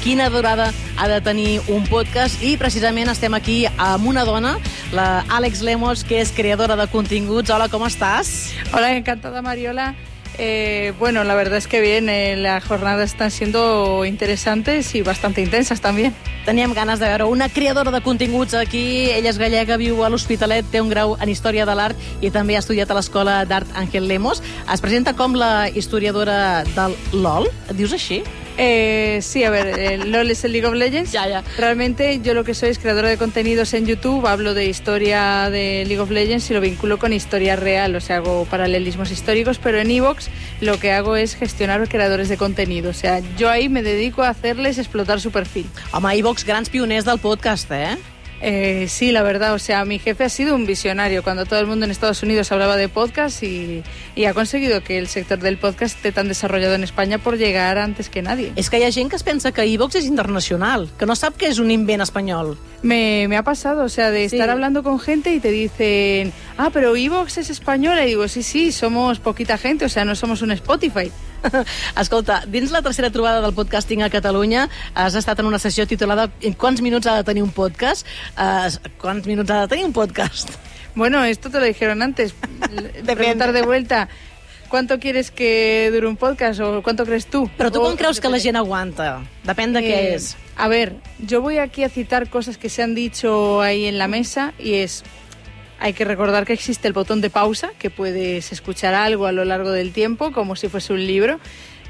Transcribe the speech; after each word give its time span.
quina 0.00 0.30
durada 0.30 0.72
ha 0.96 1.08
de 1.08 1.20
tenir 1.20 1.60
un 1.68 1.84
podcast 1.88 2.40
i 2.42 2.56
precisament 2.60 3.10
estem 3.12 3.34
aquí 3.36 3.64
amb 3.76 4.08
una 4.08 4.24
dona, 4.24 4.56
la 4.96 5.24
Àlex 5.28 5.60
Lemos, 5.66 6.04
que 6.04 6.22
és 6.22 6.32
creadora 6.32 6.76
de 6.76 6.86
continguts. 6.88 7.52
Hola, 7.52 7.68
com 7.68 7.84
estàs? 7.84 8.50
Hola, 8.72 8.94
encantada 8.96 9.42
Mariola. 9.42 9.92
Eh, 10.38 10.94
bueno, 10.98 11.22
la 11.24 11.34
verdad 11.34 11.58
es 11.58 11.66
que 11.66 11.82
bien, 11.82 12.08
eh, 12.08 12.34
las 12.36 12.64
jornadas 12.64 13.10
están 13.10 13.30
siendo 13.30 14.06
interesantes 14.06 14.94
y 14.94 15.02
bastante 15.02 15.42
intensas 15.42 15.82
también. 15.82 16.14
Teníem 16.46 16.72
ganes 16.72 16.98
de 16.98 17.06
veure 17.06 17.24
una 17.24 17.50
creadora 17.50 17.90
de 17.90 18.00
continguts 18.00 18.54
aquí. 18.54 19.10
Ella 19.10 19.28
és 19.28 19.36
gallega, 19.36 19.76
viu 19.76 20.00
a 20.00 20.08
l'Hospitalet, 20.08 20.64
té 20.72 20.80
un 20.80 20.88
grau 20.88 21.18
en 21.20 21.28
Història 21.28 21.68
de 21.68 21.76
l'Art 21.76 22.24
i 22.24 22.32
també 22.32 22.56
ha 22.56 22.64
estudiat 22.64 22.90
a 22.90 22.96
l'Escola 22.96 23.44
d'Art 23.44 23.68
Ángel 23.76 24.08
Lemos. 24.08 24.40
Es 24.64 24.80
presenta 24.80 25.12
com 25.12 25.36
la 25.36 25.68
historiadora 25.68 26.64
del 26.64 26.96
LOL. 27.12 27.50
Et 27.68 27.76
dius 27.76 27.92
així? 27.92 28.24
Eh, 28.62 29.20
sí, 29.22 29.42
a 29.42 29.48
ver, 29.48 29.78
el 29.78 30.12
LOL 30.12 30.30
es 30.30 30.44
el 30.44 30.52
League 30.52 30.66
of 30.66 30.74
Legends. 30.74 31.12
Ya, 31.12 31.26
ya. 31.26 31.42
Realmente 31.56 32.20
yo 32.20 32.34
lo 32.34 32.44
que 32.44 32.52
soy 32.52 32.68
es 32.68 32.78
creadora 32.78 33.08
de 33.08 33.16
contenidos 33.16 33.72
en 33.72 33.86
YouTube, 33.86 34.26
hablo 34.26 34.52
de 34.52 34.66
historia 34.66 35.48
de 35.48 35.84
League 35.86 36.00
of 36.00 36.10
Legends 36.10 36.50
y 36.50 36.52
lo 36.52 36.60
vinculo 36.60 36.98
con 36.98 37.14
historia 37.14 37.56
real, 37.56 37.96
o 37.96 38.02
sea, 38.02 38.16
hago 38.16 38.44
paralelismos 38.44 39.10
históricos, 39.12 39.58
pero 39.58 39.78
en 39.78 39.90
Evox 39.90 40.28
lo 40.60 40.78
que 40.78 40.92
hago 40.92 41.16
es 41.16 41.36
gestionar 41.36 41.88
creadores 41.88 42.28
de 42.28 42.36
contenido, 42.36 42.90
o 42.90 42.94
sea, 42.94 43.22
yo 43.38 43.48
ahí 43.48 43.70
me 43.70 43.82
dedico 43.82 44.24
a 44.24 44.28
hacerles 44.28 44.76
explotar 44.76 45.22
su 45.22 45.30
perfil. 45.30 45.66
Home, 45.92 46.14
iVox, 46.18 46.44
grans 46.44 46.68
pioners 46.68 47.06
del 47.06 47.18
podcast, 47.18 47.70
eh? 47.72 47.96
Eh, 48.42 48.86
sí, 48.88 49.12
la 49.12 49.22
verdad, 49.22 49.52
o 49.52 49.58
sea, 49.58 49.84
mi 49.84 49.98
jefe 49.98 50.24
ha 50.24 50.28
sido 50.30 50.54
un 50.54 50.64
visionario 50.64 51.22
cuando 51.22 51.44
todo 51.44 51.60
el 51.60 51.66
mundo 51.66 51.84
en 51.84 51.90
Estados 51.90 52.22
Unidos 52.22 52.50
hablaba 52.52 52.76
de 52.76 52.88
podcast 52.88 53.42
y, 53.42 53.82
y 54.16 54.24
ha 54.24 54.32
conseguido 54.32 54.82
que 54.82 54.96
el 54.96 55.08
sector 55.08 55.38
del 55.40 55.58
podcast 55.58 55.96
esté 55.96 56.10
tan 56.10 56.26
desarrollado 56.28 56.74
en 56.74 56.82
España 56.82 57.18
por 57.18 57.36
llegar 57.36 57.76
antes 57.76 58.08
que 58.08 58.22
nadie. 58.22 58.52
És 58.56 58.70
que 58.70 58.78
hi 58.80 58.84
ha 58.84 58.92
gent 58.92 59.10
que 59.10 59.16
es 59.16 59.22
pensa 59.22 59.52
que 59.52 59.66
iVox 59.66 59.96
és 60.00 60.06
internacional, 60.08 60.88
que 60.98 61.04
no 61.04 61.14
sap 61.16 61.36
que 61.36 61.48
és 61.52 61.58
un 61.60 61.70
invent 61.70 62.00
espanyol. 62.00 62.56
Me, 62.82 63.26
me 63.28 63.36
ha 63.36 63.42
pasado, 63.44 63.84
o 63.84 63.88
sea, 63.90 64.10
de 64.10 64.26
Sí. 64.28 64.36
estar 64.36 64.48
hablando 64.48 64.82
con 64.82 64.98
gente 65.00 65.34
y 65.34 65.40
te 65.40 65.50
dicen, 65.50 66.32
ah, 66.56 66.70
pero 66.72 66.96
Evox 66.96 67.36
es 67.36 67.50
española. 67.50 68.04
Y 68.04 68.08
digo, 68.08 68.26
sí, 68.28 68.42
sí, 68.42 68.72
somos 68.72 69.20
poquita 69.20 69.58
gente, 69.58 69.84
o 69.84 69.88
sea, 69.90 70.06
no 70.06 70.14
somos 70.16 70.40
un 70.40 70.52
Spotify. 70.52 71.12
Escolta, 72.00 72.42
dins 72.46 72.70
la 72.70 72.82
tercera 72.82 73.10
trobada 73.10 73.40
del 73.40 73.54
podcasting 73.54 74.02
a 74.02 74.10
Catalunya 74.10 74.68
has 74.94 75.14
estat 75.14 75.38
en 75.40 75.46
una 75.46 75.58
sessió 75.58 75.86
titulada 75.86 76.30
"En 76.40 76.52
quants 76.54 76.80
minuts 76.82 77.06
ha 77.06 77.16
de 77.16 77.24
tenir 77.24 77.42
un 77.42 77.50
podcast? 77.52 78.06
Uh, 78.36 78.68
quants 79.00 79.26
minuts 79.26 79.50
ha 79.50 79.62
de 79.62 79.68
tenir 79.68 79.84
un 79.84 79.92
podcast? 79.92 80.50
Bueno, 80.92 81.22
esto 81.22 81.50
te 81.50 81.60
lo 81.60 81.66
dijeron 81.66 82.02
antes. 82.02 82.34
Preguntar 83.06 83.52
de 83.52 83.62
vuelta, 83.62 84.08
¿cuánto 84.68 84.98
quieres 84.98 85.30
que 85.30 85.88
dure 85.94 86.08
un 86.08 86.16
podcast 86.16 86.58
o 86.60 86.82
cuánto 86.82 87.06
crees 87.06 87.26
tú? 87.26 87.48
Però 87.56 87.70
tu 87.70 87.78
O- 87.80 87.84
com 87.84 87.96
creus 87.96 88.18
que 88.20 88.28
la 88.28 88.40
gent 88.40 88.56
aguanta? 88.58 89.22
Depèn 89.46 89.70
de 89.72 89.80
què 89.86 89.94
Eh, 89.94 90.14
és. 90.16 90.34
A 90.56 90.66
ver, 90.66 90.96
yo 91.20 91.40
voy 91.42 91.58
aquí 91.58 91.84
a 91.84 91.88
citar 91.88 92.28
cosas 92.28 92.58
que 92.58 92.68
se 92.68 92.82
han 92.82 92.96
dicho 92.96 93.60
ahí 93.62 93.86
en 93.86 93.98
la 93.98 94.08
mesa 94.08 94.52
y 94.58 94.82
es, 94.82 95.04
hay 95.80 95.94
que 95.94 96.04
recordar 96.04 96.44
que 96.44 96.52
existe 96.52 96.86
el 96.86 96.92
botón 96.92 97.20
de 97.20 97.30
pausa, 97.30 97.70
que 97.78 97.90
puedes 97.90 98.52
escuchar 98.52 98.94
algo 98.94 99.26
a 99.26 99.32
lo 99.32 99.44
largo 99.44 99.70
del 99.72 99.92
tiempo, 99.92 100.30
como 100.30 100.54
si 100.54 100.68
fuese 100.68 100.92
un 100.92 101.06
libro. 101.06 101.40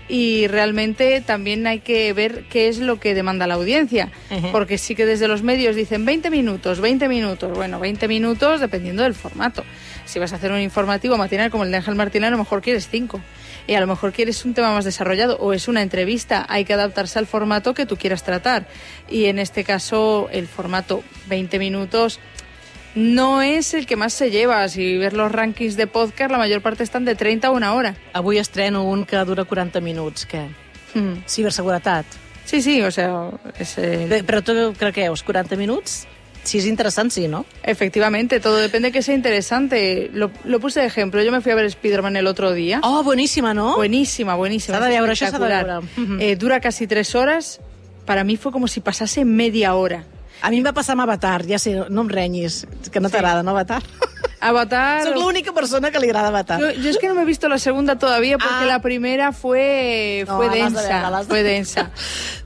Y 0.08 0.48
realmente 0.48 1.20
también 1.20 1.68
hay 1.68 1.80
que 1.80 2.12
ver 2.12 2.44
qué 2.50 2.66
es 2.66 2.78
lo 2.78 2.98
que 2.98 3.14
demanda 3.14 3.46
la 3.46 3.54
audiencia. 3.54 4.10
Porque 4.50 4.76
sí 4.76 4.96
que 4.96 5.06
desde 5.06 5.28
los 5.28 5.42
medios 5.42 5.76
dicen 5.76 6.04
20 6.04 6.30
minutos, 6.30 6.80
20 6.80 7.08
minutos. 7.08 7.56
Bueno, 7.56 7.78
20 7.78 8.08
minutos 8.08 8.60
dependiendo 8.60 9.04
del 9.04 9.14
formato. 9.14 9.62
Si 10.06 10.18
vas 10.18 10.32
a 10.32 10.36
hacer 10.36 10.50
un 10.50 10.60
informativo 10.60 11.16
matinal 11.16 11.52
como 11.52 11.62
el 11.62 11.70
de 11.70 11.76
Ángel 11.76 11.94
Martín, 11.94 12.24
a 12.24 12.30
lo 12.30 12.38
mejor 12.38 12.60
quieres 12.60 12.88
5. 12.88 13.20
Y 13.68 13.74
a 13.74 13.80
lo 13.80 13.86
mejor 13.86 14.12
quieres 14.12 14.44
un 14.44 14.52
tema 14.52 14.72
más 14.72 14.84
desarrollado 14.84 15.36
o 15.38 15.52
es 15.52 15.68
una 15.68 15.80
entrevista. 15.80 16.44
Hay 16.48 16.64
que 16.64 16.72
adaptarse 16.72 17.20
al 17.20 17.28
formato 17.28 17.72
que 17.72 17.86
tú 17.86 17.96
quieras 17.96 18.24
tratar. 18.24 18.66
Y 19.08 19.26
en 19.26 19.38
este 19.38 19.62
caso, 19.62 20.28
el 20.32 20.48
formato 20.48 21.04
20 21.28 21.60
minutos 21.60 22.18
no 22.94 23.42
es 23.42 23.74
el 23.74 23.86
que 23.86 23.96
más 23.96 24.12
se 24.12 24.30
lleva. 24.30 24.68
Si 24.68 24.96
ves 24.98 25.12
los 25.12 25.30
rankings 25.32 25.76
de 25.76 25.86
podcast, 25.86 26.30
la 26.30 26.38
mayor 26.38 26.60
parte 26.62 26.82
están 26.82 27.04
de 27.04 27.14
30 27.14 27.48
a 27.48 27.50
una 27.50 27.74
hora. 27.74 27.96
Avui 28.12 28.38
estreno 28.38 28.84
un 28.84 29.04
que 29.04 29.16
dura 29.18 29.44
40 29.44 29.80
minuts, 29.80 30.26
què? 30.28 30.48
Mm. 30.94 31.24
Ciberseguretat. 31.28 32.06
Sí, 32.44 32.62
sí, 32.62 32.82
o 32.82 32.90
sea, 32.90 33.30
es 33.58 33.78
el- 33.78 34.08
Bé, 34.08 34.24
Però 34.24 34.42
tu 34.42 34.52
què 34.74 34.92
creus, 34.92 35.22
40 35.22 35.54
minuts? 35.56 36.06
Si 36.42 36.56
és 36.58 36.64
interessant, 36.64 37.10
sí, 37.12 37.28
no? 37.28 37.44
Efectivamente, 37.62 38.40
todo 38.40 38.56
depende 38.56 38.90
que 38.90 39.02
sea 39.02 39.14
interesante. 39.14 40.10
Lo, 40.14 40.30
lo 40.44 40.58
puse 40.58 40.80
de 40.80 40.86
ejemplo. 40.86 41.22
Yo 41.22 41.30
me 41.30 41.42
fui 41.42 41.52
a 41.52 41.54
ver 41.54 41.66
Spider-Man 41.66 42.16
el 42.16 42.26
otro 42.26 42.52
día. 42.52 42.80
Oh, 42.82 43.02
boníssima, 43.02 43.52
no? 43.52 43.76
Buenísima, 43.76 44.34
buenísima. 44.36 44.78
S'ha 44.78 44.86
de 44.86 44.96
es 44.96 45.02
això 45.02 45.30
s'ha 45.30 45.38
de. 45.38 45.80
Mhm. 46.00 46.18
Eh, 46.20 46.36
dura 46.36 46.58
casi 46.60 46.86
tres 46.86 47.14
horas. 47.14 47.60
Para 48.06 48.24
mí 48.24 48.36
fue 48.38 48.52
como 48.52 48.68
si 48.68 48.80
pasase 48.80 49.24
media 49.26 49.74
hora. 49.74 50.06
A 50.42 50.50
mi 50.50 50.58
em 50.60 50.64
va 50.64 50.72
passar 50.72 50.94
amb 50.96 51.02
Avatar, 51.04 51.42
ja 51.48 51.58
sé, 51.60 51.74
no 51.92 52.00
em 52.06 52.08
renyis, 52.08 52.62
que 52.90 53.00
no 53.00 53.08
Sí. 53.08 53.12
t'agrada, 53.12 53.42
no, 53.42 53.50
Avatar? 53.52 53.82
Avatar. 54.40 55.04
Soc 55.04 55.16
l'única 55.16 55.52
persona 55.52 55.90
que 55.90 55.98
li 56.00 56.08
agrada 56.08 56.28
Avatar. 56.28 56.60
Yo, 56.60 56.70
yo 56.72 56.90
es 56.90 56.98
que 56.98 57.08
no 57.08 57.14
me 57.14 57.22
he 57.22 57.24
visto 57.24 57.48
la 57.48 57.58
segunda 57.58 57.98
todavía 57.98 58.38
porque 58.38 58.64
Ah. 58.64 58.66
la 58.66 58.80
primera 58.82 59.32
fue, 59.32 60.24
No, 60.26 60.36
fue 60.36 60.48
de 60.48 60.56
densa. 60.62 61.10
de- 61.10 61.24
Fue 61.26 61.42
densa. 61.42 61.90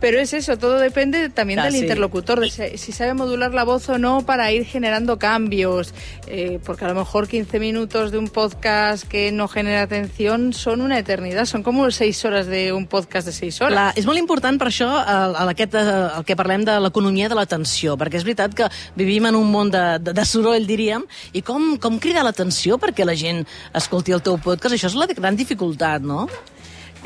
Pero 0.01 0.19
es 0.19 0.33
eso, 0.33 0.59
todo 0.59 0.79
depende 0.79 1.29
también 1.31 1.59
Ya, 1.59 1.65
del 1.65 1.73
sí. 1.75 1.79
interlocutor, 1.81 2.41
de 2.41 2.51
si, 2.51 2.79
si 2.79 2.93
sabe 2.93 3.15
modular 3.15 3.55
la 3.55 3.65
voz 3.65 3.89
o 3.89 3.99
no 3.99 4.27
para 4.27 4.51
ir 4.53 4.65
generando 4.67 5.19
cambios. 5.19 5.95
Eh, 6.27 6.59
porque 6.65 6.85
a 6.85 6.89
lo 6.89 6.95
mejor 6.95 7.29
15 7.29 7.59
minutos 7.61 8.11
de 8.11 8.19
un 8.19 8.29
podcast 8.29 9.05
que 9.07 9.31
no 9.33 9.49
genera 9.49 9.83
atención 9.83 10.53
son 10.53 10.81
una 10.81 10.99
eternidad. 10.99 11.45
Son 11.47 11.63
como 11.63 11.91
6 11.91 12.25
horas 12.25 12.47
de 12.47 12.73
un 12.73 12.87
podcast 12.87 13.27
de 13.27 13.33
6 13.33 13.61
horas. 13.61 13.73
Clar, 13.73 13.93
és 13.99 14.07
molt 14.07 14.19
important 14.19 14.59
per 14.59 14.69
això 14.69 14.89
el, 15.03 15.37
el, 15.41 15.49
aquest, 15.55 15.75
el 15.75 16.25
que 16.25 16.37
parlem 16.37 16.65
de 16.65 16.79
l'economia 16.81 17.29
de 17.29 17.35
l'atenció, 17.39 17.97
perquè 17.97 18.17
és 18.21 18.25
veritat 18.25 18.55
que 18.55 18.69
vivim 18.97 19.27
en 19.27 19.37
un 19.37 19.51
món 19.51 19.71
de, 19.71 19.99
de, 20.01 20.13
de 20.13 20.25
soroll, 20.25 20.67
diríem, 20.67 21.05
i 21.33 21.43
com, 21.43 21.77
com 21.85 22.01
cridar 22.01 22.25
l'atenció 22.25 22.79
perquè 22.81 23.05
la 23.05 23.15
gent 23.19 23.45
escolti 23.77 24.15
el 24.17 24.25
teu 24.25 24.39
podcast? 24.41 24.73
Això 24.73 24.89
és 24.89 24.97
la 24.97 25.09
gran 25.13 25.37
dificultat, 25.37 26.01
no? 26.01 26.25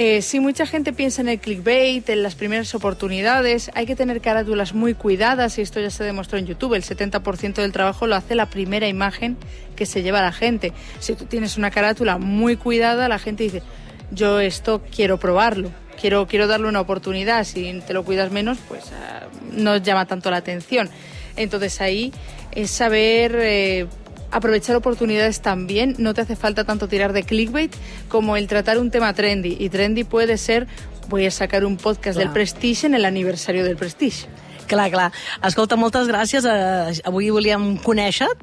Eh, 0.00 0.22
sí, 0.22 0.39
mucha 0.39 0.65
gente 0.65 0.93
piensa 0.93 1.22
en 1.22 1.28
el 1.28 1.41
clickbait, 1.41 2.09
en 2.09 2.22
las 2.22 2.37
primeras 2.37 2.72
oportunidades. 2.77 3.72
Hay 3.75 3.84
que 3.84 3.97
tener 3.97 4.21
carátulas 4.21 4.72
muy 4.72 4.94
cuidadas 4.94 5.59
y 5.59 5.62
esto 5.62 5.81
ya 5.81 5.91
se 5.91 6.05
demostró 6.05 6.39
en 6.39 6.47
YouTube. 6.47 6.75
El 6.75 6.84
70% 6.84 7.55
del 7.55 7.72
trabajo 7.72 8.06
lo 8.06 8.15
hace 8.15 8.37
la 8.37 8.47
primera 8.47 8.87
imagen 8.87 9.37
que 9.75 9.87
se 9.87 10.03
lleva 10.03 10.22
la 10.22 10.31
gente. 10.31 10.72
Si 11.00 11.16
tú 11.16 11.25
tienes 11.25 11.56
una 11.56 11.72
carátula 11.72 12.19
muy 12.19 12.56
cuidada, 12.56 13.09
la 13.09 13.19
gente 13.19 13.43
dice, 13.43 13.65
yo 14.12 14.39
esto 14.39 14.83
quiero 14.95 15.19
probarlo, 15.19 15.72
quiero, 16.00 16.28
quiero 16.28 16.47
darle 16.47 16.69
una 16.69 16.81
oportunidad. 16.81 17.43
Si 17.43 17.83
te 17.84 17.93
lo 17.93 18.05
cuidas 18.05 18.31
menos, 18.31 18.59
pues 18.69 18.84
ah, 18.93 19.27
no 19.50 19.78
llama 19.78 20.06
tanto 20.06 20.31
la 20.31 20.37
atención. 20.37 20.89
Entonces 21.34 21.81
ahí 21.81 22.12
es 22.53 22.71
saber... 22.71 23.37
eh, 23.41 23.87
aprovechar 24.31 24.77
oportunidades 24.77 25.41
también. 25.41 25.94
No 25.99 26.15
te 26.15 26.21
hace 26.21 26.37
falta 26.37 26.65
tanto 26.65 26.89
tirar 26.89 27.12
de 27.12 27.22
clickbait 27.22 27.75
como 28.09 28.37
el 28.37 28.47
tratar 28.47 28.78
un 28.78 28.91
tema 28.91 29.12
trendy. 29.15 29.56
Y 29.59 29.69
trendy 29.69 30.05
puede 30.05 30.39
ser, 30.39 30.66
voy 31.09 31.27
a 31.27 31.31
sacar 31.31 31.65
un 31.65 31.77
podcast 31.77 32.19
del 32.19 32.28
Clar. 32.28 32.34
Prestige 32.34 32.87
en 32.87 32.94
el 32.94 33.05
aniversario 33.05 33.65
del 33.65 33.77
Prestige. 33.77 34.27
Clar, 34.69 34.91
clar. 34.91 35.12
Escolta, 35.43 35.78
moltes 35.81 36.11
gràcies. 36.11 36.44
Eh, 36.44 37.00
avui 37.09 37.31
volíem 37.33 37.78
conèixer 37.81 38.28